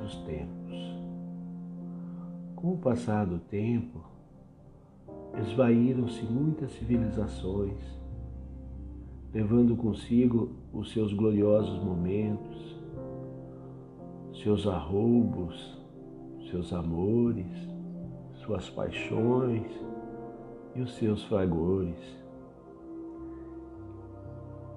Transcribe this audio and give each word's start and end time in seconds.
dos 0.00 0.16
tempos. 0.24 0.96
Com 2.54 2.74
o 2.74 2.78
passar 2.78 3.26
do 3.26 3.38
tempo, 3.38 4.00
esvaíram-se 5.40 6.22
muitas 6.24 6.70
civilizações, 6.72 7.80
levando 9.32 9.76
consigo 9.76 10.50
os 10.72 10.92
seus 10.92 11.12
gloriosos 11.12 11.82
momentos, 11.82 12.76
seus 14.42 14.66
arroubos, 14.66 15.78
seus 16.50 16.72
amores, 16.72 17.46
suas 18.44 18.68
paixões 18.70 19.66
e 20.74 20.80
os 20.80 20.94
seus 20.94 21.24
fragores. 21.24 22.22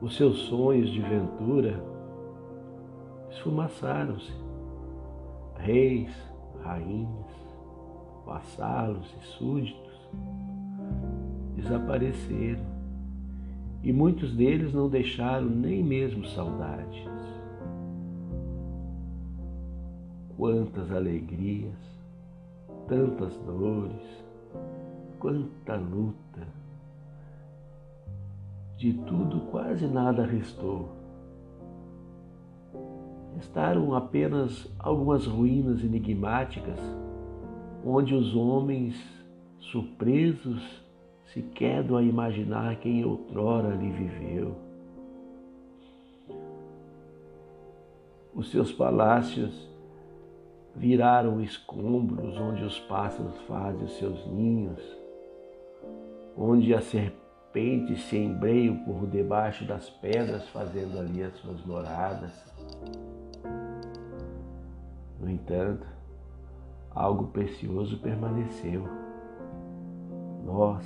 Os 0.00 0.16
seus 0.16 0.38
sonhos 0.40 0.90
de 0.90 1.00
ventura 1.00 1.95
esfumaçaram-se. 3.36 4.32
Reis, 5.58 6.10
rainhas, 6.62 7.36
vassalos 8.24 9.14
e 9.20 9.26
súditos 9.38 9.86
desapareceram 11.54 12.64
e 13.82 13.92
muitos 13.92 14.34
deles 14.34 14.72
não 14.72 14.88
deixaram 14.88 15.46
nem 15.46 15.82
mesmo 15.82 16.26
saudades. 16.26 17.06
Quantas 20.36 20.90
alegrias, 20.92 21.78
tantas 22.88 23.36
dores, 23.38 24.24
quanta 25.18 25.76
luta. 25.76 26.46
De 28.76 28.92
tudo 28.92 29.40
quase 29.50 29.86
nada 29.86 30.26
restou. 30.26 31.05
Restaram 33.36 33.94
apenas 33.94 34.66
algumas 34.78 35.26
ruínas 35.26 35.84
enigmáticas, 35.84 36.80
onde 37.84 38.14
os 38.14 38.34
homens, 38.34 38.96
surpresos, 39.60 40.82
se 41.26 41.42
quedam 41.42 41.98
a 41.98 42.02
imaginar 42.02 42.76
quem 42.76 43.04
outrora 43.04 43.74
ali 43.74 43.90
viveu. 43.90 44.56
Os 48.34 48.50
seus 48.50 48.72
palácios 48.72 49.68
viraram 50.74 51.40
escombros 51.42 52.38
onde 52.38 52.64
os 52.64 52.78
pássaros 52.80 53.38
fazem 53.42 53.84
os 53.84 53.92
seus 53.98 54.26
ninhos, 54.28 54.80
onde 56.36 56.72
as 56.72 56.84
serpentes 56.84 58.00
se 58.04 58.16
embreiam 58.16 58.76
por 58.84 59.06
debaixo 59.06 59.66
das 59.66 59.90
pedras, 59.90 60.48
fazendo 60.48 60.98
ali 60.98 61.22
as 61.22 61.34
suas 61.36 61.62
moradas. 61.66 62.32
Entanto, 65.36 65.86
algo 66.90 67.26
precioso 67.26 67.98
permaneceu. 67.98 68.88
Nós, 70.42 70.82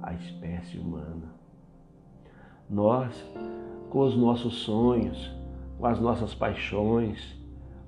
a 0.00 0.14
espécie 0.14 0.78
humana. 0.78 1.34
Nós, 2.70 3.12
com 3.90 4.00
os 4.00 4.16
nossos 4.16 4.54
sonhos, 4.58 5.34
com 5.78 5.86
as 5.86 5.98
nossas 5.98 6.32
paixões, 6.32 7.36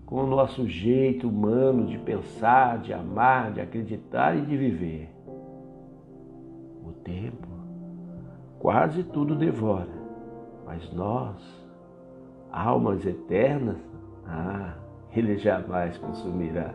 com 0.04 0.24
o 0.24 0.26
nosso 0.26 0.66
jeito 0.66 1.28
humano 1.28 1.86
de 1.86 1.96
pensar, 1.98 2.78
de 2.78 2.92
amar, 2.92 3.52
de 3.52 3.60
acreditar 3.60 4.36
e 4.36 4.44
de 4.44 4.56
viver. 4.56 5.14
O 6.84 6.90
tempo 7.04 7.46
quase 8.58 9.04
tudo 9.04 9.36
devora, 9.36 9.94
mas 10.66 10.92
nós, 10.92 11.36
almas 12.50 13.06
eternas, 13.06 13.78
ah, 14.26 14.79
ele 15.14 15.38
jamais 15.38 15.96
consumirá. 15.98 16.74